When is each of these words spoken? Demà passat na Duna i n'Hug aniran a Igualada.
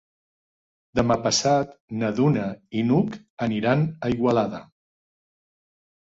Demà 0.99 1.17
passat 1.25 1.75
na 2.03 2.07
Duna 2.19 2.45
i 2.79 2.81
n'Hug 2.87 3.17
aniran 3.47 3.83
a 4.07 4.11
Igualada. 4.15 4.63